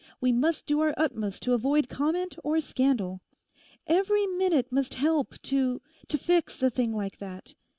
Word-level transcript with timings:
We 0.19 0.31
must 0.31 0.65
do 0.65 0.79
our 0.79 0.95
utmost 0.97 1.43
to 1.43 1.53
avoid 1.53 1.87
comment 1.87 2.35
or 2.43 2.59
scandal. 2.59 3.21
Every 3.85 4.25
minute 4.25 4.71
must 4.71 4.95
help 4.95 5.39
to—to 5.43 6.17
fix 6.17 6.63
a 6.63 6.71
thing 6.71 6.91
like 6.91 7.19
that. 7.19 7.53